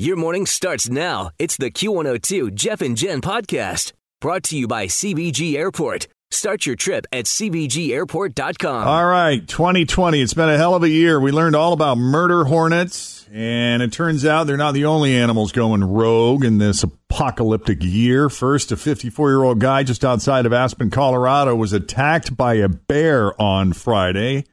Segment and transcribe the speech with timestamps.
[0.00, 1.28] Your morning starts now.
[1.38, 6.08] It's the Q102 Jeff and Jen podcast brought to you by CVG Airport.
[6.30, 8.88] Start your trip at CVGAirport.com.
[8.88, 10.22] All right, 2020.
[10.22, 11.20] It's been a hell of a year.
[11.20, 15.52] We learned all about murder hornets, and it turns out they're not the only animals
[15.52, 18.30] going rogue in this apocalyptic year.
[18.30, 22.70] First, a 54 year old guy just outside of Aspen, Colorado was attacked by a
[22.70, 24.46] bear on Friday.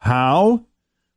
[0.00, 0.66] How?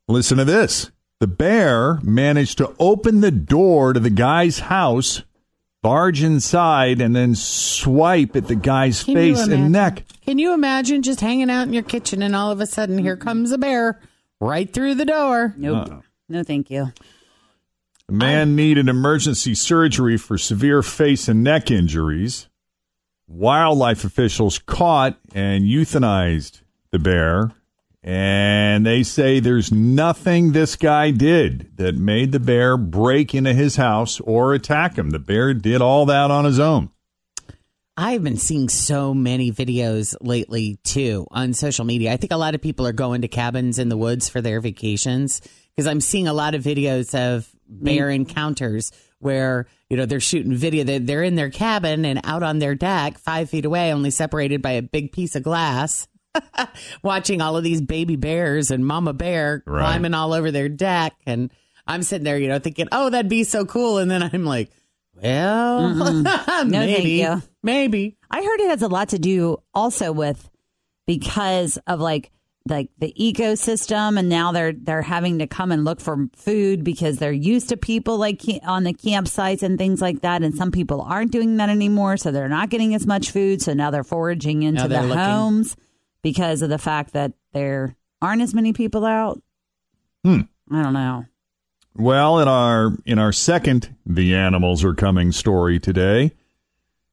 [0.08, 0.92] Listen to this.
[1.24, 5.22] The bear managed to open the door to the guy's house,
[5.82, 10.04] barge inside, and then swipe at the guy's Can face and neck.
[10.26, 13.16] Can you imagine just hanging out in your kitchen and all of a sudden here
[13.16, 14.02] comes a bear
[14.42, 15.54] right through the door?
[15.56, 16.04] Nope.
[16.28, 16.92] No, thank you.
[18.08, 22.50] The man needed emergency surgery for severe face and neck injuries.
[23.30, 27.54] Wildlife officials caught and euthanized the bear,
[28.04, 33.78] and they say there's nothing this guy did that made the bear break into his
[33.78, 35.12] house or attack him.
[35.12, 36.90] The bear did all that on his own.
[37.96, 42.12] I've been seeing so many videos lately too on social media.
[42.12, 44.60] I think a lot of people are going to cabins in the woods for their
[44.60, 45.42] vacations
[45.76, 50.56] because I'm seeing a lot of videos of bear encounters where you know they're shooting
[50.56, 50.84] video.
[50.84, 54.62] They're, they're in their cabin and out on their deck, five feet away, only separated
[54.62, 56.08] by a big piece of glass.
[57.04, 59.82] watching all of these baby bears and mama bear Right.
[59.82, 61.52] climbing all over their deck and
[61.86, 64.72] I'm sitting there, you know, thinking, "Oh, that'd be so cool." And then I'm like,
[65.22, 67.42] "Well, thank maybe, you.
[67.62, 70.50] maybe." I heard it has a lot to do also with
[71.06, 72.32] because of like
[72.70, 77.18] like the ecosystem and now they're they're having to come and look for food because
[77.18, 81.02] they're used to people like on the campsites and things like that and some people
[81.02, 84.64] aren't doing that anymore so they're not getting as much food so now they're foraging
[84.64, 85.22] into Now they're the looking.
[85.24, 85.76] homes
[86.24, 89.42] because of the fact that there aren't as many people out
[90.24, 90.42] Hmm.
[90.72, 91.26] I don't know
[91.96, 96.32] Well, in our in our second "The Animals Are Coming" story today,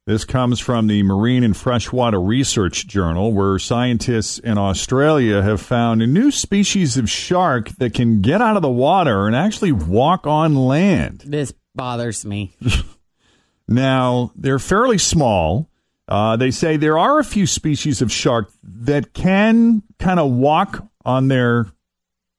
[0.07, 6.01] this comes from the Marine and Freshwater Research Journal, where scientists in Australia have found
[6.01, 10.25] a new species of shark that can get out of the water and actually walk
[10.25, 11.23] on land.
[11.25, 12.55] This bothers me.
[13.67, 15.69] Now, they're fairly small.
[16.11, 20.85] Uh, they say there are a few species of shark that can kind of walk
[21.05, 21.71] on their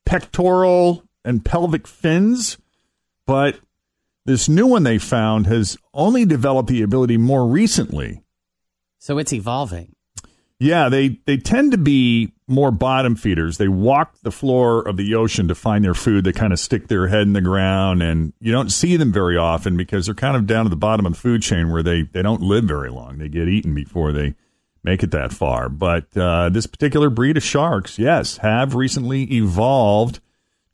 [0.05, 2.59] pectoral and pelvic fins,
[3.27, 3.59] but
[4.27, 8.21] this new one they found has only developed the ability more recently.
[8.99, 9.97] So it's evolving.
[10.61, 13.59] Yeah, they, they tend to be more bottom feeders.
[13.59, 16.25] They walk the floor of the ocean to find their food.
[16.25, 19.37] They kind of stick their head in the ground, and you don't see them very
[19.37, 22.03] often because they're kind of down at the bottom of the food chain where they,
[22.03, 23.19] they don't live very long.
[23.19, 24.35] They get eaten before they
[24.85, 25.69] make it that far.
[25.69, 30.21] But uh, this particular breed of sharks, yes, have recently evolved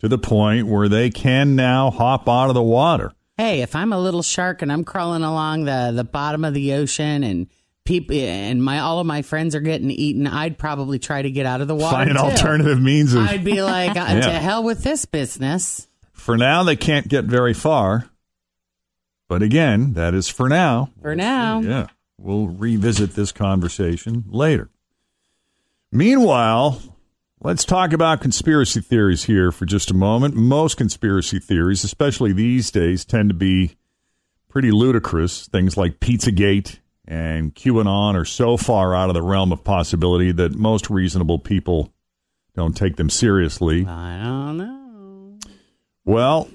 [0.01, 3.13] to the point where they can now hop out of the water.
[3.37, 6.73] Hey, if I'm a little shark and I'm crawling along the, the bottom of the
[6.73, 7.47] ocean and
[7.89, 11.47] people and my all of my friends are getting eaten, I'd probably try to get
[11.47, 11.97] out of the water.
[11.97, 12.23] Find an too.
[12.23, 13.23] alternative means of.
[13.27, 14.21] I'd be like, uh, Yeah.
[14.21, 15.89] to hell with this business.
[16.13, 18.09] For now, they can't get very far.
[19.29, 20.91] But again, that is for now.
[21.03, 21.61] For now.
[21.61, 21.87] Yeah.
[22.19, 24.71] We'll revisit this conversation later.
[25.91, 26.81] Meanwhile,
[27.41, 30.35] let's talk about conspiracy theories here for just a moment.
[30.35, 33.77] Most conspiracy theories, especially these days, tend to be
[34.49, 35.47] pretty ludicrous.
[35.47, 40.55] Things like Pizzagate and QAnon are so far out of the realm of possibility that
[40.55, 41.91] most reasonable people
[42.55, 43.87] don't take them seriously.
[43.87, 45.39] I don't know.
[46.05, 46.51] Well,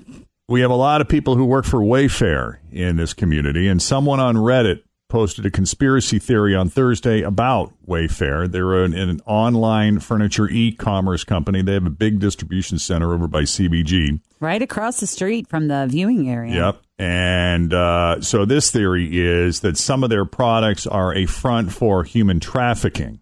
[0.47, 4.19] we have a lot of people who work for Wayfair in this community, and someone
[4.19, 8.51] on Reddit posted a conspiracy theory on Thursday about Wayfair.
[8.51, 11.63] They're an, an online furniture e-commerce company.
[11.63, 14.19] They have a big distribution center over by CVG.
[14.39, 16.53] Right across the street from the viewing area.
[16.53, 16.81] Yep.
[16.99, 22.03] And uh, so this theory is that some of their products are a front for
[22.03, 23.19] human trafficking.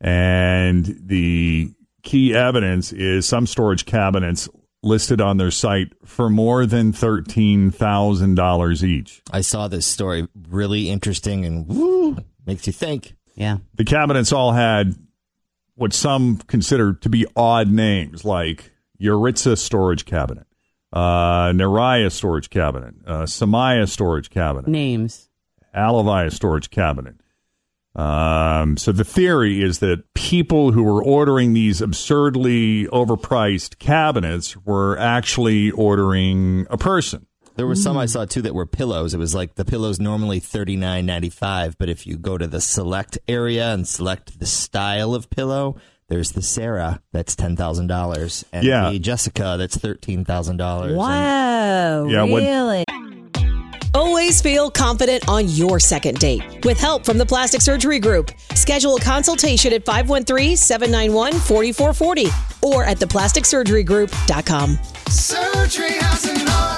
[0.00, 1.72] And the
[2.02, 4.48] key evidence is some storage cabinets
[4.82, 9.22] listed on their site for more than $13,000 each.
[9.32, 12.16] I saw this story, really interesting and woo,
[12.46, 13.14] makes you think.
[13.34, 13.58] Yeah.
[13.74, 14.96] The cabinets all had
[15.74, 20.47] what some consider to be odd names, like Yuritsa storage cabinet,
[20.92, 25.28] uh, Naraya storage cabinet, uh, Samaya storage cabinet, Names.
[25.74, 27.16] Alavaya storage cabinet.
[27.94, 34.96] Um, so the theory is that people who were ordering these absurdly overpriced cabinets were
[34.98, 37.26] actually ordering a person.
[37.56, 39.14] There were some I saw too that were pillows.
[39.14, 42.46] It was like the pillows normally thirty nine ninety five, but if you go to
[42.46, 45.76] the select area and select the style of pillow,
[46.08, 48.90] there's the Sarah that's ten thousand dollars, and Yeah.
[48.90, 50.96] the Jessica that's thirteen thousand dollars.
[50.96, 52.06] Wow.
[52.06, 52.84] Yeah, what- really?
[53.94, 56.42] Always feel confident on your second date.
[56.64, 62.30] With help from the Plastic Surgery Group, schedule a consultation at 513-791-4440
[62.62, 64.78] or at theplasticsurgerygroup.com.
[65.08, 66.77] Surgery has an art.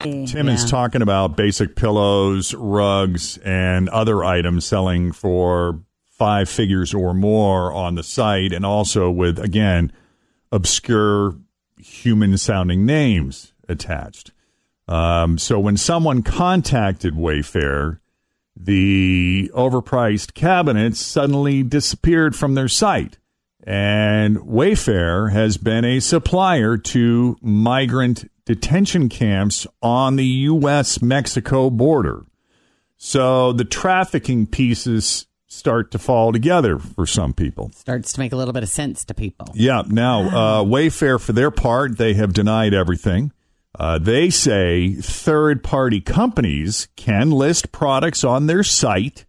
[0.00, 7.12] Tim is talking about basic pillows, rugs, and other items selling for five figures or
[7.12, 9.92] more on the site, and also with, again,
[10.50, 11.34] obscure
[11.78, 14.32] human sounding names attached.
[14.88, 18.00] Um, so when someone contacted Wayfair,
[18.56, 23.18] the overpriced cabinets suddenly disappeared from their site.
[23.62, 31.00] And Wayfair has been a supplier to migrant detention camps on the U.S.
[31.00, 32.24] Mexico border.
[32.96, 37.70] So the trafficking pieces start to fall together for some people.
[37.70, 39.46] Starts to make a little bit of sense to people.
[39.54, 39.84] Yeah.
[39.86, 43.30] Now, uh, Wayfair, for their part, they have denied everything.
[43.78, 49.26] Uh, they say third party companies can list products on their site,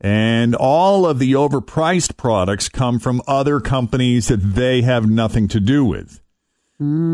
[0.00, 5.58] and all of the overpriced products come from other companies that they have nothing to
[5.58, 6.20] do with.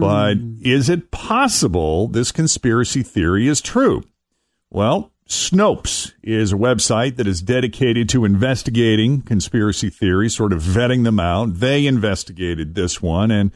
[0.00, 0.62] But mm.
[0.62, 4.02] is it possible this conspiracy theory is true?
[4.70, 11.04] Well, Snopes is a website that is dedicated to investigating conspiracy theories, sort of vetting
[11.04, 11.54] them out.
[11.60, 13.52] They investigated this one and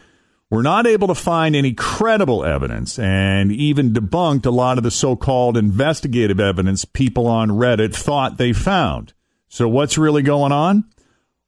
[0.51, 4.91] were not able to find any credible evidence and even debunked a lot of the
[4.91, 9.13] so called investigative evidence people on Reddit thought they found.
[9.49, 10.85] So, what's really going on?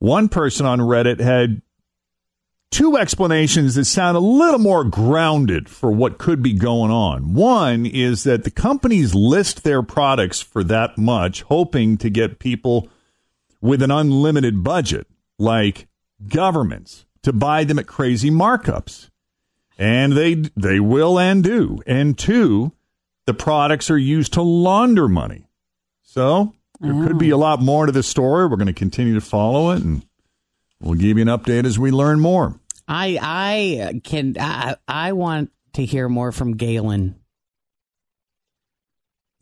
[0.00, 1.62] One person on Reddit had
[2.76, 7.32] two explanations that sound a little more grounded for what could be going on.
[7.32, 12.90] One is that the companies list their products for that much, hoping to get people
[13.62, 15.06] with an unlimited budget,
[15.38, 15.88] like
[16.28, 19.08] governments, to buy them at crazy markups.
[19.78, 21.80] And they they will and do.
[21.86, 22.72] And two,
[23.24, 25.48] the products are used to launder money.
[26.02, 28.46] So there could be a lot more to this story.
[28.46, 30.02] We're going to continue to follow it and
[30.80, 32.60] We'll give you an update as we learn more.
[32.88, 37.16] I I can I, I want to hear more from Galen.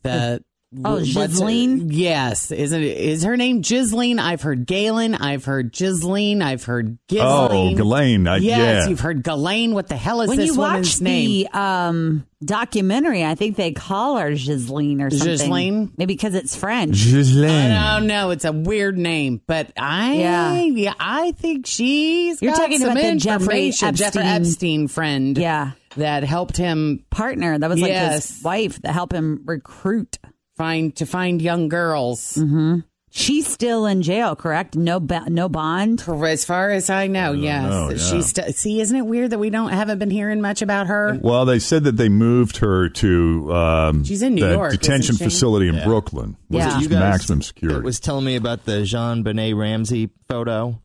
[0.03, 0.43] The
[0.83, 1.91] Oh, what's Ghislaine?
[1.91, 2.97] Yes, isn't it?
[2.97, 4.19] Is her name Ghislaine?
[4.19, 5.15] I've heard Galen.
[5.15, 6.41] I've heard Ghislaine.
[6.41, 7.73] I've heard Ghislaine.
[7.73, 8.27] Oh, Ghislaine.
[8.27, 8.87] I- yes, yeah.
[8.89, 9.73] you've heard Ghislaine.
[9.73, 11.29] What the hell is when this you watch woman's name?
[11.29, 15.27] the um, documentary, I think they call her Ghislaine or something.
[15.27, 15.91] Ghislaine?
[15.97, 16.95] Maybe because it's French.
[17.03, 17.71] Ghislaine.
[17.71, 18.31] I don't know.
[18.31, 20.53] It's a weird name, but I Yeah.
[20.63, 23.95] yeah, I think she's You're got talking some about the Jeffrey information.
[23.95, 25.37] Jeffrey Epstein- Epstein friend.
[25.37, 25.71] Yeah.
[25.97, 27.57] that helped him Partner.
[27.57, 28.27] That was like Yes.
[28.35, 30.17] his wife that helped him recruit.
[30.55, 32.33] Find to find young girls.
[32.35, 32.79] Mm-hmm.
[33.09, 34.75] She's still in jail, correct?
[34.75, 36.03] No, ba- no bond.
[36.07, 37.63] As far as I know, yes.
[37.69, 37.97] know, yeah.
[37.97, 41.17] She's st- see, isn't it weird that we don't haven't been hearing much about her?
[41.21, 45.15] Well, they said that they moved her to um, She's in New the York, detention
[45.15, 45.85] facility in Yeah.
[45.85, 46.75] Brooklyn, which Yeah.
[46.77, 47.81] is You guys maximum That security.
[47.85, 50.81] was telling me about the JonBenét Ramsey photo.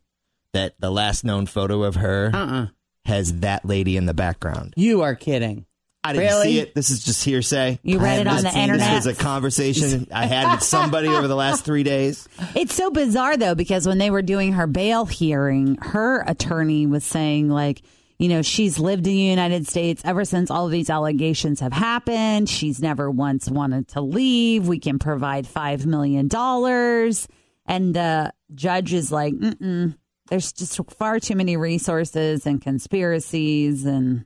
[0.53, 2.67] That the last known photo of her Uh uh
[3.05, 4.73] has that lady in the background.
[4.77, 5.65] You are kidding.
[6.03, 6.47] I didn't Really?
[6.47, 6.73] see it.
[6.73, 7.79] This is just hearsay.
[7.83, 8.89] You read it on the internet?
[8.95, 12.27] This was a conversation I had with somebody over the last three days.
[12.55, 17.03] It's so bizarre though because when they were doing her bail hearing, her attorney was
[17.03, 17.83] saying like,
[18.17, 21.73] you know, she's lived in the United States ever since all of these allegations have
[21.73, 22.49] happened.
[22.49, 24.67] She's never once wanted to leave.
[24.67, 27.27] We can provide five million dollars,
[27.65, 29.95] and the judge is like, Mm-mm,
[30.29, 34.25] "There's just far too many resources and conspiracies, and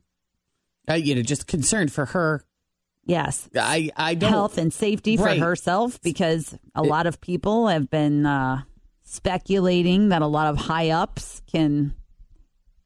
[0.90, 2.44] Uh, you know, just concerned for her.
[3.06, 4.30] yes, I, I don't.
[4.32, 5.40] health and safety Right.
[5.40, 8.62] for herself because a lot of people have been uh,
[9.04, 11.94] speculating that a lot of high ups can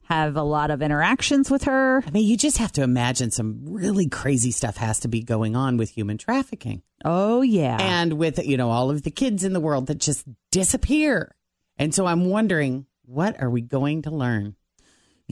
[0.03, 2.03] have a lot of interactions with her.
[2.05, 5.55] I mean, you just have to imagine some really crazy stuff has to be going
[5.55, 9.53] on with human trafficking Oh yeah, and with, you know, all of the kids in
[9.53, 11.35] the world that just disappear.
[11.77, 14.55] And so I'm wondering, what are we going to learn?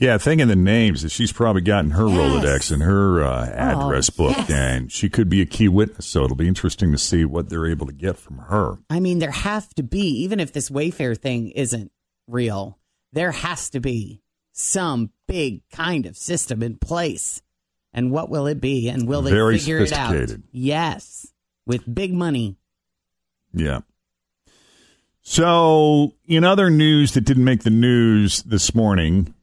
[0.00, 2.16] Yeah, thinking the names that she's probably gotten her Yes.
[2.16, 4.48] Rolodex and her uh, address book, yes.
[4.48, 6.06] and she could be a key witness.
[6.06, 8.78] So it'll be interesting to see what they're able to get from her.
[8.88, 11.90] I mean, there have to be, even if this Wayfair thing isn't
[12.28, 12.78] real,
[13.12, 17.42] there has to be some big kind of system in place.
[17.92, 18.88] And what will it be?
[18.88, 20.14] And will they Very figure it out?
[20.52, 21.26] Yes,
[21.66, 22.56] with big money.
[23.52, 23.80] Yeah.
[25.22, 29.34] So, in other news that didn't make the news this morning,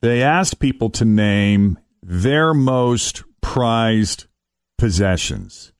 [0.00, 4.26] they asked people to name their most prized
[4.76, 5.72] possessions.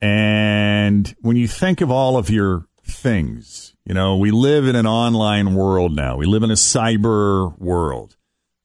[0.00, 4.86] And when you think of all of your things, you know, we live in an
[4.86, 6.16] online world now.
[6.16, 8.16] We live in a cyber world.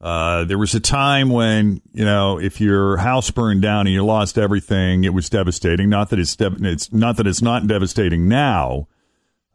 [0.01, 4.05] Uh, there was a time when, you know, if your house burned down and you
[4.05, 5.89] lost everything, it was devastating.
[5.89, 8.87] Not that it's, dev- it's not that it's not devastating now,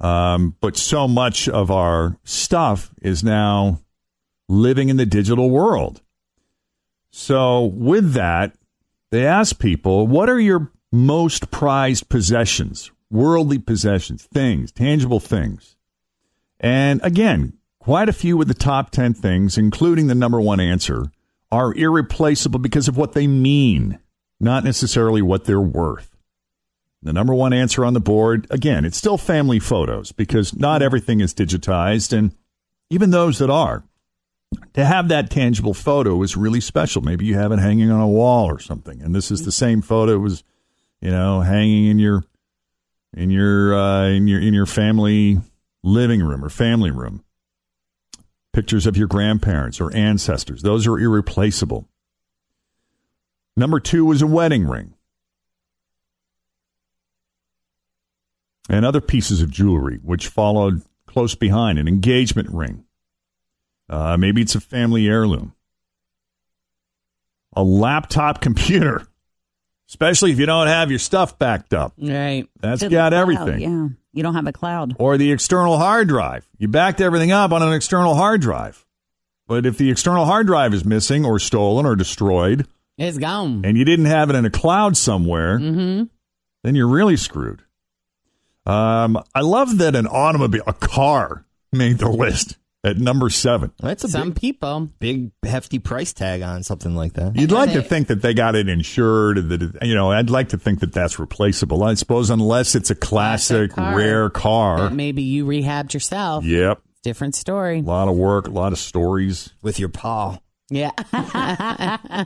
[0.00, 3.80] um, but so much of our stuff is now
[4.50, 6.02] living in the digital world.
[7.10, 8.54] So with that,
[9.10, 12.90] they ask people, what are your most prized possessions?
[13.10, 15.76] Worldly possessions, things, tangible things.
[16.58, 21.12] And again, quite a few of the top 10 things, including the number one answer,
[21.52, 23.98] are irreplaceable because of what they mean,
[24.38, 26.16] not necessarily what they're worth.
[27.02, 31.20] The number one answer on the board, again, it's still family photos because not everything
[31.20, 32.16] is digitized.
[32.16, 32.34] And
[32.90, 33.84] even those that are,
[34.74, 37.02] to have that tangible photo is really special.
[37.02, 39.00] Maybe you have it hanging on a wall or something.
[39.02, 40.44] And this is the same photo was,
[41.00, 42.24] you know, hanging in your
[43.16, 45.40] in your uh, in your in your family
[45.82, 47.24] living room or family room.
[48.52, 51.88] Pictures of your grandparents or ancestors; those are irreplaceable.
[53.56, 54.94] Number two was a wedding ring,
[58.68, 62.84] and other pieces of jewelry, which followed close behind an engagement ring.
[63.90, 65.52] Uh, maybe it's a family heirloom,
[67.54, 69.06] a laptop computer
[69.88, 71.92] especially if you don't have your stuff backed up.
[71.98, 72.46] Right.
[72.60, 73.58] That's To got cloud, everything.
[73.60, 74.94] Yeah, you don't have a cloud.
[75.00, 76.48] Or the external hard drive.
[76.58, 78.86] You backed everything up on an external hard drive.
[79.48, 82.68] But if the external hard drive is missing or stolen or destroyed,
[82.98, 83.62] It's gone.
[83.64, 86.04] and you didn't have it in a cloud somewhere, Mm-hmm.
[86.62, 87.62] then you're really screwed.
[88.66, 93.72] Um, I love that an automobile, a car, made the list at number seven.
[93.80, 94.88] That's a Some big, people.
[94.98, 97.36] big, hefty price tag on something like that.
[97.36, 100.10] You'd like to think that they got it insured, that it, you know.
[100.10, 101.82] I'd like to think that that's replaceable.
[101.84, 103.96] I suppose, unless it's a classic, Classic car.
[103.98, 104.78] rare car.
[104.78, 106.44] That maybe you rehabbed yourself.
[106.44, 107.78] Yep, Different story.
[107.80, 109.50] a lot of work, a lot of stories.
[109.62, 110.38] With your paw.
[110.70, 110.90] Yeah.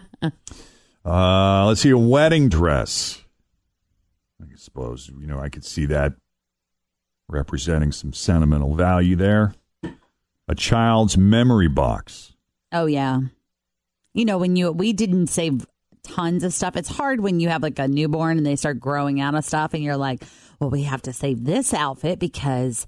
[1.05, 3.23] Uh, let's see, a wedding dress.
[4.41, 6.15] I suppose you know I could see that
[7.29, 9.55] representing some sentimental value there.
[10.49, 12.33] A child's memory box.
[12.73, 13.21] Oh yeah.
[14.13, 15.67] You know, when you we didn't save
[16.03, 16.77] tons of stuff.
[16.77, 19.73] It's hard when you have like a newborn and they start growing out of stuff
[19.75, 20.23] and you're like,
[20.61, 22.87] "Well, we have to save this outfit because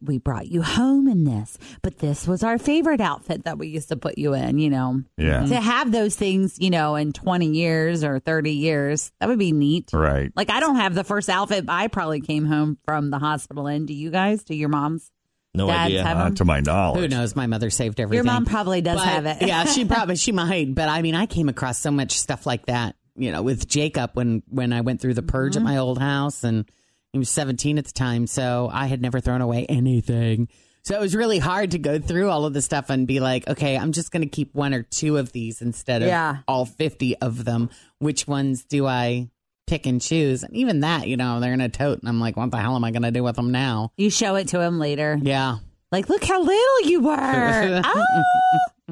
[0.00, 3.88] we brought you home in this, but this was our favorite outfit that we used
[3.90, 7.48] to put you in, you know." Yeah, To have those things, you know, in 20
[7.48, 9.90] years or 30 years, that would be neat.
[9.92, 10.32] right.
[10.36, 13.84] Like I don't have the first outfit I probably came home from the hospital in.
[13.84, 14.44] Do you guys?
[14.44, 15.10] Do your moms?
[15.54, 16.02] No Dads idea.
[16.02, 16.34] have Not them?
[16.36, 17.00] to my knowledge.
[17.00, 17.36] Who knows?
[17.36, 18.24] My mother saved everything.
[18.24, 19.42] Your mom probably does But, have it.
[19.46, 20.74] yeah, she probably she might.
[20.74, 22.96] But I mean, I came across so much stuff like that.
[23.16, 25.66] You know, with Jacob when when I went through the purge Mm-hmm.
[25.66, 26.68] at my old house, and
[27.12, 30.48] he was 17 at the time, so I had never thrown away anything.
[30.82, 33.48] So it was really hard to go through all of the stuff and be like,
[33.48, 36.38] okay, I'm just going to keep one or two of these instead of Yeah.
[36.46, 37.70] all 50 of them.
[38.00, 39.30] Which ones do I
[39.66, 40.42] pick and choose?
[40.42, 42.76] And even that, you know, they're in a tote, and I'm like, what the hell
[42.76, 43.90] am I going to do with them now?
[43.96, 45.18] You show it to him later.
[45.20, 45.58] Yeah.
[45.92, 47.82] Like, look how little you were.
[47.84, 48.04] oh.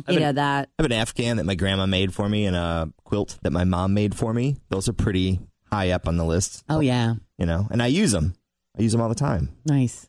[0.09, 0.69] You know that.
[0.79, 3.65] I have an Afghan that my grandma made for me and a quilt that my
[3.65, 4.57] mom made for me.
[4.71, 8.13] Those are pretty high up on the list, Oh yeah, you know, and I use
[8.13, 8.35] them.
[8.79, 9.51] I use them all the time.
[9.67, 10.09] nice.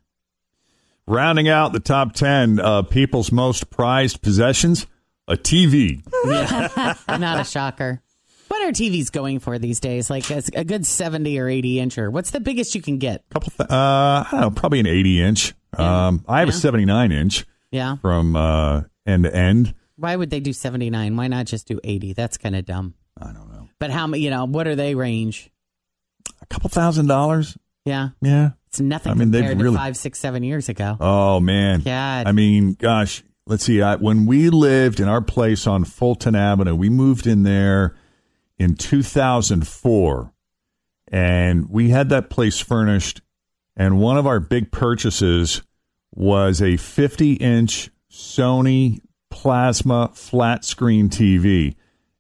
[1.06, 4.88] Rounding out the top 10 uh, people's most prized possessions,
[5.28, 6.02] a TV.
[7.20, 8.02] Not a shocker.
[8.64, 10.10] What are TVs going for these days?
[10.10, 12.10] Like a, a good seventy or eighty incher.
[12.10, 13.22] What's the biggest you can get?
[13.30, 13.74] couple th- uh,
[14.26, 15.54] I don't know, probably an 80 inch.
[15.78, 17.98] Um, I have a 79 inch Yeah.
[17.98, 19.74] from uh, end to end.
[19.98, 21.18] Why would they do seventy nine?
[21.18, 22.14] Why not just do eighty?
[22.14, 22.94] That's kind of dumb.
[23.22, 23.68] I don't know.
[23.80, 24.24] But how many?
[24.24, 25.52] You know, what are they range?
[26.42, 27.58] A couple thousand dollars.
[27.86, 28.52] Yeah, Yeah.
[28.70, 30.96] it's nothing I mean, they've compared really- to five, six, seven years ago.
[31.02, 31.82] Oh man.
[31.82, 32.28] God.
[32.28, 33.82] I mean, gosh, let's see.
[33.82, 37.96] I, when we lived in our place on Fulton Avenue, we moved in there
[38.64, 40.32] in 2004
[41.12, 43.22] and we had that place furnished
[43.76, 45.62] and one of our big purchases
[46.16, 49.00] was a 50 inch Sony
[49.32, 51.76] plasma flat screen TV.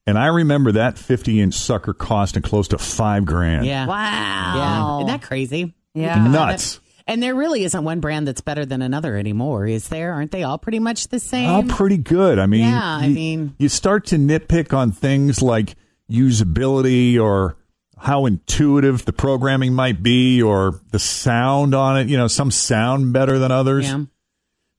[0.05, 3.65] And I remember that 50 inch sucker costing close to five grand.
[3.65, 3.85] Yeah.
[3.85, 4.53] Wow.
[4.55, 4.97] Yeah.
[4.97, 5.73] Isn't that crazy?
[5.93, 6.27] Yeah.
[6.27, 6.79] Nuts.
[7.05, 10.13] And there really isn't one brand that's better than another anymore, is there?
[10.13, 11.49] Aren't they all pretty much the same?
[11.49, 12.39] All pretty good.
[12.39, 15.75] I mean, Yeah, I you, mean- you start to nitpick on things like
[16.09, 17.57] usability or
[17.97, 22.07] how intuitive the programming might be or the sound on it.
[22.07, 23.85] You know, some sound better than others.
[23.85, 24.05] Yeah.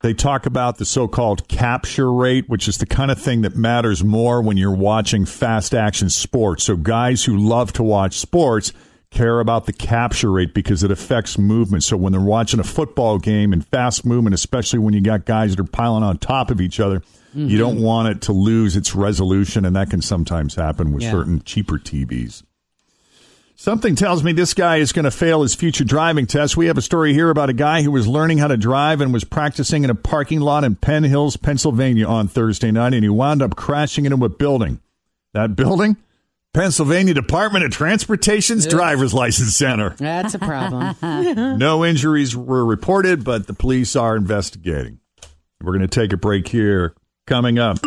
[0.04, 3.56] They talk about the so called capture rate, which is the kind of thing that
[3.56, 6.64] matters more when you're watching fast action sports.
[6.64, 8.74] So, guys who love to watch sports
[9.10, 11.84] care about the capture rate because it affects movement.
[11.84, 15.56] So, when they're watching a football game and fast movement, especially when you got guys
[15.56, 17.00] that are piling on top of each other,
[17.34, 17.84] you don't mm-hmm.
[17.84, 19.64] want it to lose its resolution.
[19.64, 21.10] And that can sometimes happen with Yeah.
[21.10, 22.42] certain cheaper TVs.
[23.56, 26.56] Something tells me this guy is going to fail his future driving test.
[26.56, 29.12] We have a story here about a guy who was learning how to drive and
[29.12, 33.08] was practicing in a parking lot in Penn Hills, Pennsylvania on Thursday night, and he
[33.08, 34.80] wound up crashing into a building.
[35.34, 35.96] That building?
[36.52, 39.90] Pennsylvania Department of Transportation's Driver's License Center.
[39.98, 40.96] That's a problem.
[41.58, 45.00] No injuries were reported, but the police are investigating.
[45.60, 46.94] We're going to take a break here.
[47.26, 47.78] Coming up.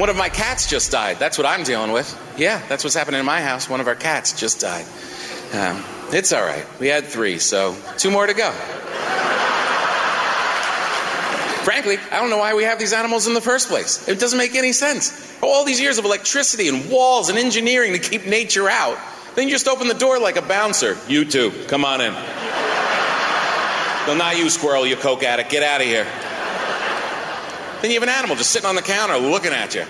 [0.00, 1.18] One of my cats just died.
[1.18, 2.08] That's what I'm dealing with.
[2.38, 3.68] Yeah, that's what's happening in my house.
[3.68, 4.86] One of our cats just died.
[5.52, 6.64] Um, it's all right.
[6.80, 8.50] We had three, so two more to go.
[11.62, 14.08] Frankly, I don't know why we have these animals in the first place.
[14.08, 15.38] It doesn't make any sense.
[15.42, 18.96] All these years of electricity and walls and engineering to keep nature out.
[19.34, 20.96] Then you just open the door like a bouncer.
[21.06, 22.14] You two, come on in.
[24.06, 25.50] No, not you, squirrel, you coke addict.
[25.50, 26.06] Get out of here.
[27.82, 29.84] Then you have an animal just sitting on the counter looking at you.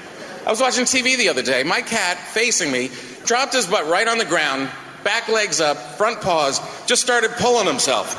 [0.47, 1.63] I was watching TV the other day.
[1.63, 2.91] My cat, facing me,
[3.25, 4.71] dropped his butt right on the ground,
[5.05, 8.11] back legs up, front paws, just started pulling himself.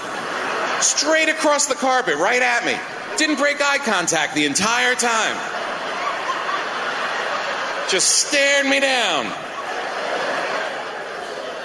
[0.81, 2.75] Straight across the carpet, right at me.
[3.17, 5.35] Didn't break eye contact the entire time.
[7.89, 9.25] Just stared me down.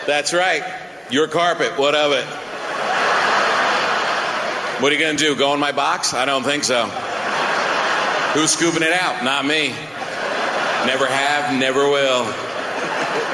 [0.06, 0.64] That's right.
[1.10, 1.78] Your carpet.
[1.78, 2.24] What of it?
[4.82, 5.36] What are you going to do?
[5.36, 6.14] Go in my box?
[6.14, 6.90] I don't think so.
[8.34, 9.24] Who's scooping it out?
[9.24, 9.68] Not me.
[10.86, 12.24] Never have, never will.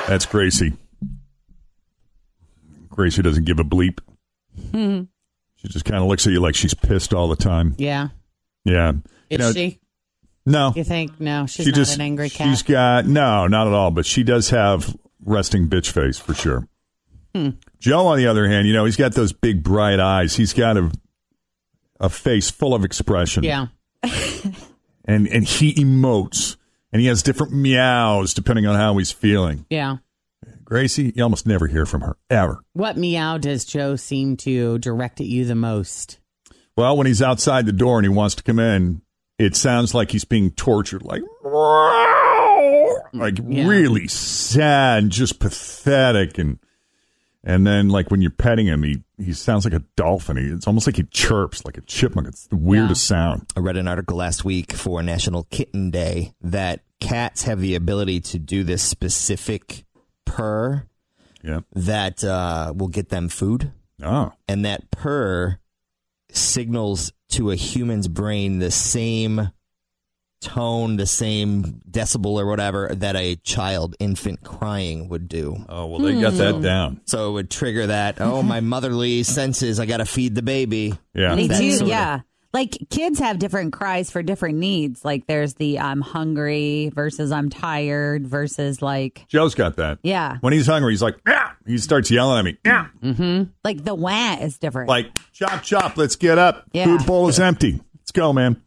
[0.09, 0.72] That's Gracie.
[2.88, 3.98] Gracie doesn't give a bleep.
[4.72, 7.74] She just kind of looks at you like she's pissed all the time.
[7.78, 8.09] yeah.
[8.64, 8.92] Yeah.
[8.92, 8.98] Is
[9.30, 9.80] You know, she?
[10.46, 10.72] No.
[10.74, 11.20] You think?
[11.20, 12.48] No, she's she not just an angry cat.
[12.48, 13.90] she's got no, not at all.
[13.90, 16.66] But she does have resting bitch face for sure.
[17.35, 17.50] Hmm.
[17.78, 20.35] Joe, on the other hand, you know he's got those big bright eyes.
[20.37, 20.90] He's got a
[22.00, 23.42] a face full of expression.
[23.44, 23.66] yeah.
[25.04, 26.56] and and he emotes
[26.92, 29.66] and he has different meows depending on how he's feeling.
[29.70, 29.96] Yeah.
[30.64, 32.60] Gracie, you almost never hear from her ever.
[32.72, 36.18] What meow does Joe seem to direct at you the most?
[36.76, 39.02] Well, when he's outside the door and he wants to come in,
[39.38, 41.22] it sounds like he's being tortured, like
[43.12, 43.66] like Yeah.
[43.68, 46.58] really sad, and just pathetic, and
[47.44, 50.37] and then like when you're petting him, he he sounds like a dolphin.
[50.37, 52.26] He, it's almost like he chirps like a chipmunk.
[52.28, 53.46] It's the weirdest sound.
[53.57, 58.20] I read an article last week for National Kitten Day that cats have the ability
[58.20, 59.85] to do this specific
[60.24, 60.87] purr
[61.42, 61.61] Yeah.
[61.74, 63.70] that uh, will get them food.
[64.02, 64.33] Oh.
[64.48, 65.59] And that purr
[66.30, 69.50] signals to a human's brain the same
[70.44, 75.57] tone, the same decibel or whatever that a child, infant crying would do.
[75.68, 76.61] Oh well, they got that hmm.
[76.62, 77.00] down.
[77.07, 80.94] So it would trigger that, oh, my motherly senses, I got to feed the baby.
[81.14, 81.35] Yeah.
[81.35, 82.20] They That do, sort of- yeah.
[82.52, 85.04] Like kids have different cries for different needs.
[85.04, 89.98] Like there's the I'm hungry versus I'm tired versus like Joe's got that.
[90.04, 90.37] Yeah.
[90.40, 91.50] When he's hungry, he's like, yeah.
[91.66, 93.44] He starts yelling at me, yeah.
[93.64, 94.88] like the wah is different.
[94.88, 96.64] Like, chop, chop, let's get up.
[96.72, 96.85] Yeah.
[96.85, 97.80] Food bowl is empty.
[97.98, 98.62] Let's go, man.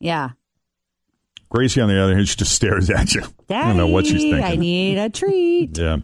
[0.00, 0.30] yeah.
[1.50, 3.22] Gracie, on the other hand, she just stares at you.
[3.48, 4.42] Daddy, I don't know what she's thinking.
[4.42, 5.76] I need a treat.
[5.78, 5.98] Yeah.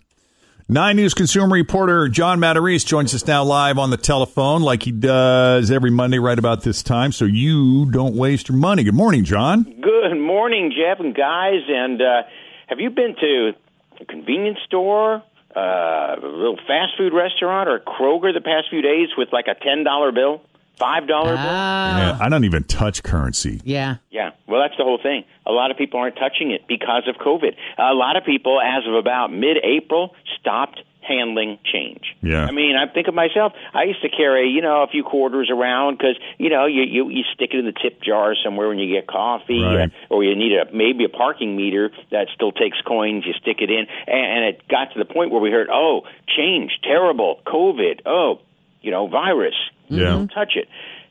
[0.69, 4.91] Nine News consumer reporter John Matarese joins us now live on the telephone, like he
[4.91, 8.83] does every Monday right about this time, so you don't waste your money.
[8.83, 9.63] Good morning, John.
[9.63, 11.61] Good morning, Jeff and guys.
[11.69, 12.23] And uh,
[12.67, 13.53] have you been to
[14.01, 15.23] a convenience store,
[15.55, 19.55] uh, a little fast food restaurant, or Kroger the past few days with like a
[19.55, 20.41] ten dollar bill,
[20.79, 21.45] five dollar bill?
[21.45, 23.61] Yeah, I don't even touch currency.
[23.65, 23.97] Yeah.
[24.11, 25.25] Yeah, well, that's the whole thing.
[25.47, 27.55] A lot of people aren't touching it because of COVID.
[27.79, 32.03] A lot of people, as of about mid-April, stopped handling change.
[32.21, 32.47] Yeah.
[32.47, 33.53] I mean, I think of myself.
[33.73, 37.09] I used to carry, you know, a few quarters around because, you know, you, you
[37.11, 39.89] you stick it in the tip jar somewhere when you get coffee, Right.
[40.11, 43.25] uh, or you need a maybe a parking meter that still takes coins.
[43.25, 46.03] You stick it in, and, and it got to the point where we heard, oh,
[46.37, 48.41] change, terrible, COVID, oh,
[48.87, 49.55] you know, virus.
[49.89, 50.05] Yeah.
[50.05, 50.69] Don't touch it.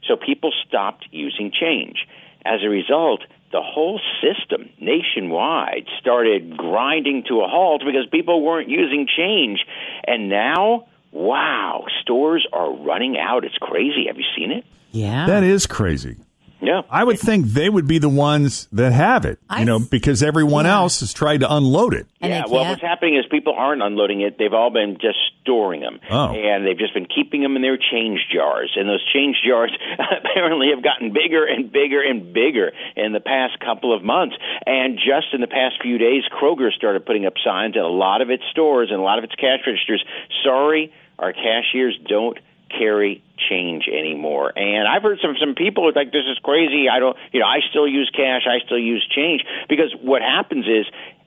[0.08, 2.08] So people stopped using change.
[2.46, 8.70] As a result, the whole system nationwide started grinding to a halt because people weren't
[8.70, 9.60] using change.
[10.08, 13.46] And now, wow, stores are running out.
[13.46, 14.06] It's crazy.
[14.08, 14.64] Have you seen it?
[14.92, 15.26] Yeah.
[15.28, 16.18] That is crazy.
[16.66, 16.82] Yeah.
[16.90, 20.66] I would think they would be the ones that have it, you know, because everyone
[20.66, 22.08] else has tried to unload it.
[22.22, 24.38] yeah, well, what's happening is people aren't unloading it.
[24.38, 26.00] They've all been just storing them.
[26.10, 26.34] Oh.
[26.34, 28.74] And they've just been keeping them in their change jars.
[28.76, 33.60] And those change jars apparently have gotten bigger and bigger and bigger in the past
[33.60, 34.36] couple of months.
[34.66, 38.22] And just in the past few days, Kroger started putting up signs at a lot
[38.22, 40.04] of its stores and a lot of its cash registers.
[40.44, 42.38] Sorry, our cashiers don't
[42.78, 44.52] carry change anymore.
[44.56, 47.48] And I've heard some some people are like, "This is crazy." I don't, you know,
[47.48, 48.44] I still use cash.
[48.48, 50.86] I still use change because what happens is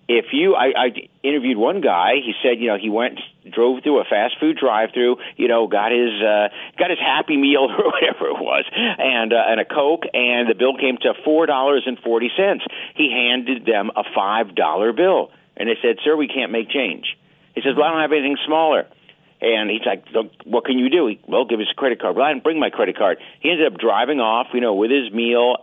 [0.08, 3.20] if you I, I interviewed one guy he said you know he went
[3.52, 7.36] drove through a fast food drive through you know got his uh got his happy
[7.36, 11.12] meal or whatever it was and uh, and a coke and the bill came to
[11.24, 12.64] four dollars and forty cents
[12.96, 17.18] he handed them a five dollar bill and they said sir we can't make change
[17.54, 18.86] he says well i don't have anything smaller
[19.40, 22.16] and he's like, "So "What can you do?" He, well, give us a credit card.
[22.16, 23.18] Well, I didn't bring my credit card.
[23.40, 25.56] He ended up driving off, you know, with his meal.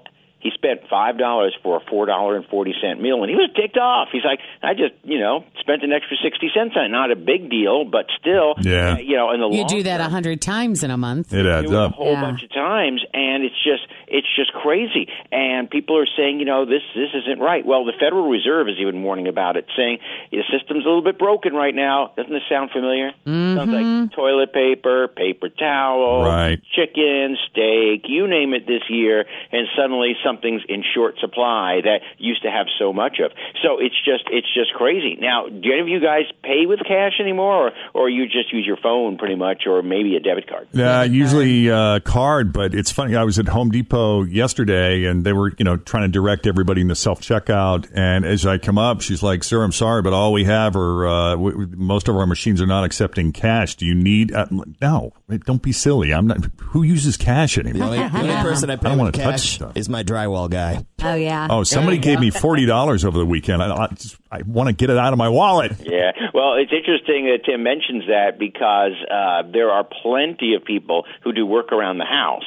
[0.46, 3.50] He spent five dollars for a four dollar and forty cent meal, and he was
[3.56, 4.10] ticked off.
[4.12, 6.90] He's like, "I just, you know, spent an extra sixty cents on it.
[6.90, 8.94] Not a big deal, but still, Yeah.
[8.94, 11.34] uh, you know, in the You long do that a hundred times in a month.
[11.34, 11.94] It adds do it a up.
[11.94, 15.10] whole bunch of times, and it's just it's just crazy.
[15.32, 17.66] And people are saying, you know, this this isn't right.
[17.66, 19.98] Well, the Federal Reserve is even warning about it, saying
[20.32, 22.12] the system's a little bit broken right now.
[22.16, 23.12] Doesn't this sound familiar?
[23.26, 26.60] Sounds like toilet paper, paper towel, Right.
[26.76, 32.44] chicken, steak, you name it this year, and suddenly something's in short supply that used
[32.44, 33.32] to have so much of.
[33.64, 35.18] So it's just it's just crazy.
[35.20, 38.66] Now, do any of you guys pay with cash anymore, or or you just use
[38.66, 40.68] your phone pretty much, or maybe a debit card?
[40.74, 43.16] Yeah, usually uh, card, but it's funny.
[43.16, 46.82] I was at Home Depot yesterday, and they were, you know, trying to direct everybody
[46.82, 47.90] in the self checkout.
[47.96, 51.08] And as I come up, she's like, "Sir, I'm sorry, but all we have are
[51.08, 53.76] uh, w- w- most of our machines are not accepting cash.
[53.76, 54.34] Do you need?
[54.34, 54.46] Uh,
[54.82, 55.14] no,
[55.46, 56.14] don't be silly.
[56.14, 56.46] I'm not.
[56.60, 57.90] Who uses cash anymore?
[57.90, 59.76] The only, the only person I pay don't with wanna cash stuff.
[59.76, 60.86] is my drywall guy.
[61.04, 61.48] Oh yeah.
[61.50, 63.62] Oh, somebody gave me forty dollars over the weekend.
[63.62, 65.74] I, I, just, I want to get it out of my wallet.
[65.84, 71.06] Yeah, well, it's interesting that Tim mentions that because uh, there are plenty of people
[71.24, 72.44] who do work around the house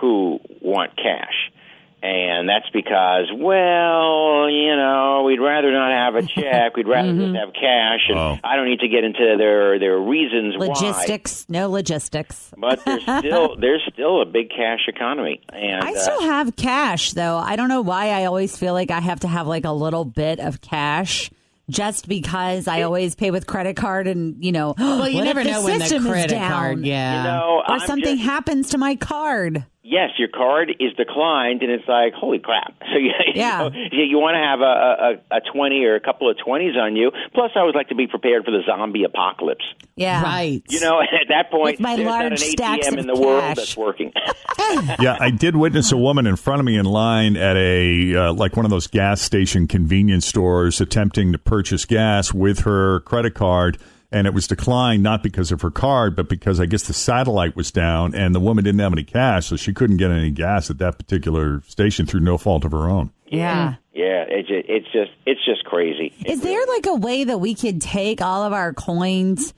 [0.00, 1.34] who want cash.
[2.00, 6.76] And that's because, well, you know, we'd rather not have a check.
[6.76, 8.00] We'd rather just have cash.
[8.08, 8.38] And Oh.
[8.44, 10.66] I don't need to get into their their reasons why.
[10.66, 12.52] Logistics, no logistics.
[12.58, 15.40] But there's still there's still a big cash economy.
[15.52, 17.36] And I uh, still have cash though.
[17.36, 20.04] I don't know why I always feel like I have to have like a little
[20.04, 21.30] bit of cash
[21.70, 25.34] just because I always pay with credit card and you know Well, you what if
[25.34, 26.50] never the know when the system is credit down?
[26.52, 26.86] card.
[26.86, 27.16] Yeah.
[27.16, 29.64] you know, or I'm something just- happens to my card.
[29.88, 32.74] Yes, your card is declined, and it's like, holy crap!
[32.92, 33.64] So you, Yeah.
[33.64, 36.36] you, know, you, you want to have a, a a twenty or a couple of
[36.38, 37.10] twenties on you.
[37.34, 39.64] Plus, I always like to be prepared for the zombie apocalypse.
[39.94, 40.22] Yeah.
[40.22, 40.62] Right.
[40.68, 43.14] You know, at that point, With my there's not large an stacks ATM in the
[43.14, 44.12] world that's working.
[45.00, 48.32] yeah, I did witness a woman in front of me in line at a uh,
[48.32, 53.34] like one of those gas station convenience stores attempting to purchase gas with her credit
[53.34, 53.78] card
[54.10, 57.56] and it was declined not because of her card but because I guess the satellite
[57.56, 60.70] was down and the woman didn't have any cash so she couldn't get any gas
[60.70, 63.12] at that particular station through no fault of her own.
[63.26, 63.74] Yeah.
[63.92, 66.14] yeah, it's just, it's just it's just crazy.
[66.24, 69.52] Is there like a way that we could take all of our coins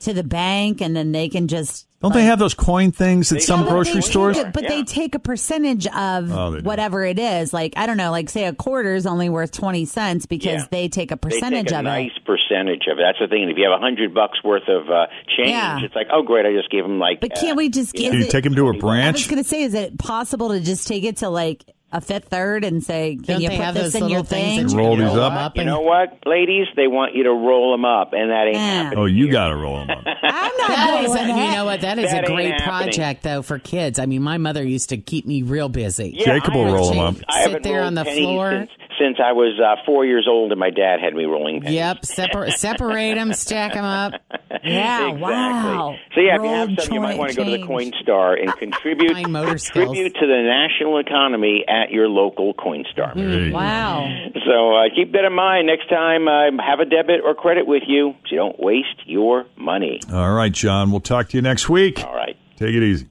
[0.00, 3.42] to the bank and then they can just Don't they have those coin things at
[3.42, 4.36] some Yeah, grocery stores?
[4.36, 7.52] take a- but they take a percentage of Oh, whatever it is.
[7.52, 10.66] Like I don't know, like say a quarter is only worth twenty cents because Yeah.
[10.70, 12.24] they take a They percentage take a of nice it.
[12.24, 13.02] percentage of it.
[13.02, 13.42] That's the thing.
[13.42, 15.80] And if you have a hundred bucks worth of uh, change, Yeah.
[15.82, 17.20] it's like, oh great, I just gave them like.
[17.20, 19.26] But can't we just uh, is Can you it- take them to a I was
[19.26, 22.64] going to say, is it possible to just take it to like a fifth third
[22.64, 24.78] and say, "Can Don't you put have this those in your little thing?" that you
[24.78, 25.32] Roll these up?
[25.32, 26.66] up You know what, ladies?
[26.76, 28.82] They want you to roll them up, and that ain't Yeah.
[28.82, 28.98] happening.
[28.98, 30.04] Oh, you got to roll them up.
[30.22, 31.52] I'm not That is, doing a, you that.
[31.56, 31.80] know what?
[31.82, 32.68] That is That a ain't great happening.
[32.94, 33.98] project, though, for kids.
[33.98, 36.12] I mean, my mother used to keep me real busy.
[36.16, 37.24] Yeah, Jacob I will haven't roll 'em rolled- up.
[37.28, 38.50] I Sit there on the floor.
[38.50, 41.76] since, since I was uh, four years old, and my dad had me rolling pennies.
[41.76, 44.12] Yep, separ- separate them, stack them up.
[44.66, 45.22] Yeah, exactly.
[45.22, 45.96] wow.
[46.14, 47.58] So yeah, if you have Rolled some, you might want to go to the.
[47.66, 49.68] Coinstar and contribute Fine skills.
[49.70, 53.14] contribute to the national economy at your local Coinstar.
[53.14, 53.56] There you go.
[53.56, 54.08] Wow.
[54.46, 56.28] So uh, keep that in mind next time.
[56.28, 60.00] Uh, have a debit or credit with you, so you don't waste your money.
[60.12, 60.90] All right, John.
[60.90, 62.04] We'll talk to you next week.
[62.04, 62.36] All right.
[62.56, 63.08] Take it easy.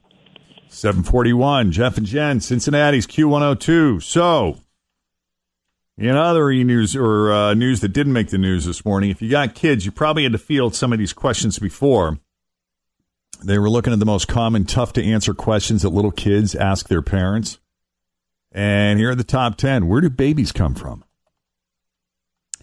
[0.68, 4.02] 741, Jeff and Jen, Cincinnati's Q102.
[4.02, 4.58] So,
[5.98, 9.22] in other e news or uh, news that didn't make the news this morning, if
[9.22, 12.18] you got kids, you probably had to field some of these questions before.
[13.42, 16.88] They were looking at the most common, tough to answer questions that little kids ask
[16.88, 17.58] their parents.
[18.52, 19.88] And here are the top 10.
[19.88, 21.04] Where do babies come from?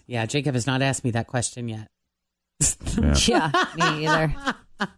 [0.06, 1.88] Yeah, Jacob has not asked me that question yet.
[2.98, 3.14] Yeah.
[3.26, 4.34] Yeah, me either.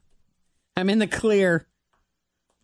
[0.76, 1.66] I'm in the clear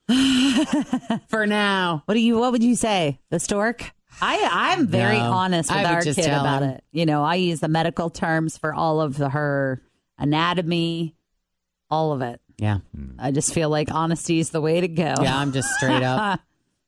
[1.28, 2.02] for now.
[2.04, 2.38] What do you?
[2.38, 3.20] What would you say?
[3.30, 3.92] The stork?
[4.20, 6.70] I I'm very No, honest with our kid about him.
[6.70, 6.84] it.
[6.92, 9.82] You know, I use the medical terms for all of the, her
[10.18, 11.14] anatomy,
[11.90, 12.40] all of it.
[12.58, 12.78] Yeah.
[13.18, 15.14] I just feel like honesty is the way to go.
[15.20, 16.40] Yeah, I'm just straight up.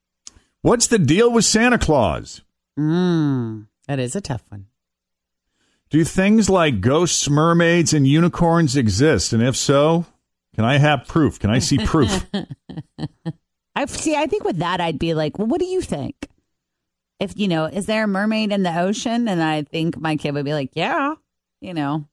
[0.63, 2.43] What's the deal with Santa Claus?
[2.79, 3.67] mm.
[3.89, 4.67] That is a tough one.
[5.91, 9.33] Do things like ghosts, mermaids, and unicorns exist?
[9.33, 10.07] And if so,
[10.55, 11.39] can I have proof?
[11.39, 12.25] Can I see proof?
[13.77, 14.15] I see.
[14.17, 16.29] I think with that, I'd be like, well, what do you think?
[17.21, 19.29] If you know, is there a mermaid in the ocean?
[19.29, 21.15] And I think my kid would be like, yeah,
[21.61, 22.07] you know,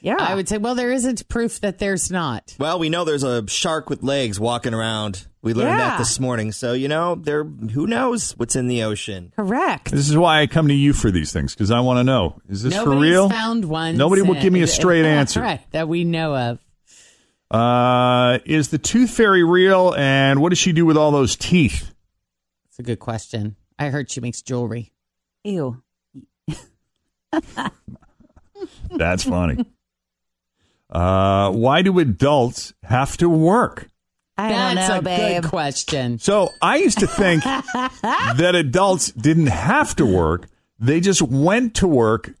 [0.00, 0.16] yeah.
[0.18, 2.54] I would say, well, there isn't proof that there's not.
[2.58, 5.26] Well, we know there's a shark with legs walking around.
[5.42, 5.76] We learned Yeah.
[5.90, 6.52] that this morning.
[6.52, 9.32] So, you know, there who knows what's in the ocean.
[9.36, 9.90] correct.
[9.90, 12.40] this is why I come to you for these things because I want to know:
[12.48, 13.28] is this Nobody's for real?
[13.28, 13.96] found one.
[13.96, 15.40] Nobody will give me a straight answer.
[15.40, 16.58] right, that we know of.
[17.50, 19.94] Uh, is the tooth fairy real?
[19.96, 21.92] And what does she do with all those teeth?
[22.68, 23.56] It's a good question.
[23.78, 24.92] I heard she makes jewelry.
[25.44, 25.82] Ew.
[28.90, 29.64] That's funny.
[30.90, 33.88] uh, why do adults have to work?
[34.36, 35.42] I That's don't know, a babe.
[35.42, 36.18] good question.
[36.18, 37.42] So I used to think
[38.02, 40.48] that adults didn't have to work.
[40.78, 42.34] They just went to work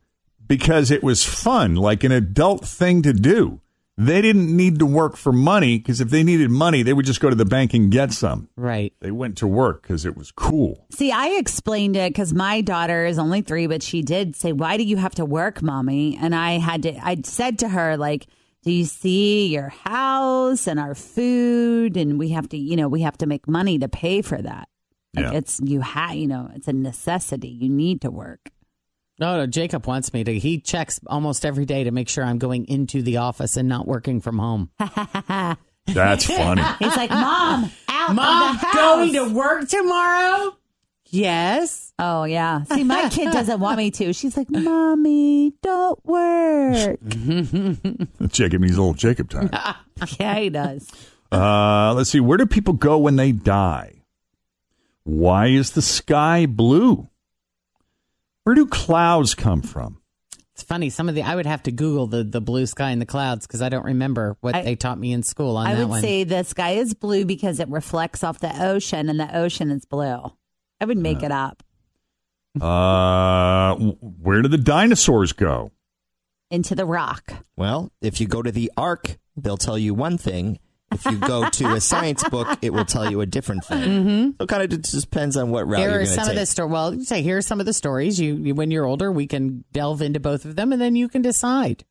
[0.46, 3.60] because it was fun, like an adult thing to do.
[4.00, 7.20] They didn't need to work for money because if they needed money, they would just
[7.20, 8.48] go to the bank and get some.
[8.56, 8.92] Right.
[9.00, 10.86] They went to work because it was cool.
[10.92, 14.76] See, I explained it because my daughter is only three, but she did say, "Why
[14.76, 16.96] do you have to work, mommy?" And I had to.
[17.04, 18.26] I said to her, like,
[18.62, 23.00] "Do you see your house and our food, and we have to, you know, we
[23.02, 24.68] have to make money to pay for that.
[25.16, 25.32] Like, Yeah.
[25.38, 27.48] it's you have, you know, it's a necessity.
[27.48, 28.50] You need to work."
[29.18, 30.38] No, no, Jacob wants me to.
[30.38, 33.86] He checks almost every day to make sure I'm going into the office and not
[33.86, 34.70] working from home.
[35.86, 36.62] That's funny.
[36.78, 40.56] He's like, "Mom, out Mom, of the house." going to work tomorrow?
[41.06, 41.92] Yes.
[41.98, 42.64] Oh yeah.
[42.64, 44.12] See, my kid doesn't want me to.
[44.12, 47.00] She's like, "Mommy, don't work."
[48.28, 49.50] Jacob needs a little Jacob time.
[50.20, 50.88] yeah, he does.
[51.32, 52.20] Uh, let's see.
[52.20, 54.02] Where do people go when they die?
[55.04, 57.07] Why is the sky blue?
[58.48, 60.00] Where do clouds come from?
[60.54, 60.88] It's funny.
[60.88, 63.46] Some of the I would have to Google the the blue sky and the clouds
[63.46, 65.88] because I don't remember what I- they taught me in school on I that would
[65.90, 66.00] one.
[66.00, 69.84] say the sky is blue because it reflects off the ocean, and the ocean is
[69.84, 70.32] blue.
[70.80, 71.62] I would make it up
[72.58, 75.70] Uh, where do the dinosaurs go?
[76.50, 77.44] into the rock.
[77.54, 80.58] Well, if you go to the Ark, they'll tell you one thing.
[80.90, 83.82] If you go to a science book, it will tell you a different thing.
[83.82, 84.30] Mm-hmm.
[84.38, 86.24] So, it kind of just depends on what route here you're are going to some
[86.24, 86.34] take.
[86.34, 86.72] of the stories.
[86.72, 88.18] Well, you say here are some of the stories.
[88.18, 91.08] You, you when you're older, we can delve into both of them, and then you
[91.08, 91.84] can decide.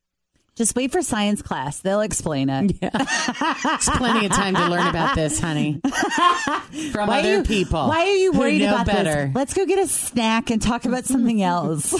[0.55, 2.75] Just wait for science class; they'll explain it.
[2.81, 5.79] It's plenty of time to learn about this, honey,
[6.91, 7.87] from Why other you, people.
[7.87, 9.27] Why are you who worried know about better.
[9.27, 9.35] this?
[9.35, 11.93] Let's go get a snack and talk about something else.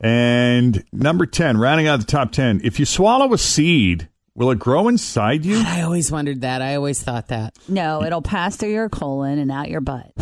[0.00, 4.08] And number 10, rounding out the top 10, if you swallow a seed,
[4.38, 5.62] will it grow inside you?
[5.64, 6.62] I always wondered that.
[6.62, 7.56] I always thought that.
[7.68, 10.12] no, it'll pass through your colon and out your butt.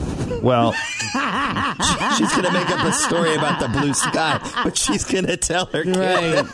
[0.42, 5.26] Well, she's going to make up a story about the blue sky, but she's going
[5.26, 5.96] to tell her kid.
[5.96, 6.44] Right.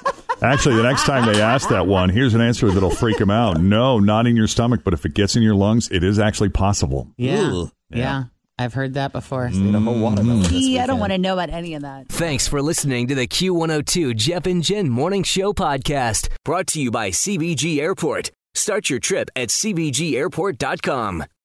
[0.42, 3.60] actually, the next time they ask that one, here's an answer that'll freak them out.
[3.60, 6.50] No, not in your stomach, but if it gets in your lungs, it is actually
[6.50, 7.08] possible.
[7.16, 7.50] Yeah.
[7.50, 7.70] Ooh.
[7.90, 8.24] yeah.
[8.62, 9.48] I've heard that before.
[9.48, 10.52] Eat a whole watermelon mm-hmm.
[10.52, 12.08] this Gee, I don't want to know about any of that.
[12.08, 16.90] Thanks for listening to the Q102 Jeff and Jen Morning Show podcast, brought to you
[16.90, 18.30] by CVG Airport.
[18.54, 21.24] Start your trip at CVGAirport.com.